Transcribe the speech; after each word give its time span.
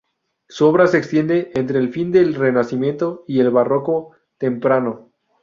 Su 0.49 0.65
obra 0.65 0.87
se 0.87 0.97
extiende 0.97 1.51
entre 1.53 1.77
el 1.77 1.89
fin 1.91 2.11
del 2.11 2.33
Renacimiento 2.33 3.23
y 3.27 3.39
el 3.39 3.51
Barroco 3.51 4.13
temprano. 4.39 5.11